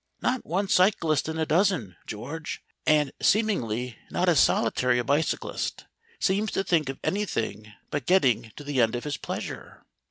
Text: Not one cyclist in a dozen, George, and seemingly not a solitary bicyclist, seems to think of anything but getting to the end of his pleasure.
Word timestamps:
Not 0.19 0.43
one 0.43 0.67
cyclist 0.67 1.29
in 1.29 1.37
a 1.37 1.45
dozen, 1.45 1.95
George, 2.07 2.63
and 2.87 3.11
seemingly 3.21 3.99
not 4.09 4.27
a 4.29 4.35
solitary 4.35 4.99
bicyclist, 5.03 5.85
seems 6.19 6.49
to 6.53 6.63
think 6.63 6.89
of 6.89 6.97
anything 7.03 7.71
but 7.91 8.07
getting 8.07 8.51
to 8.55 8.63
the 8.63 8.81
end 8.81 8.95
of 8.95 9.03
his 9.03 9.17
pleasure. 9.17 9.83